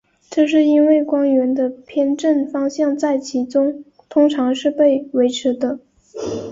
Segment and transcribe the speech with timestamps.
[0.31, 5.77] 这是因为光源的偏振方向在其中通常是被维持的。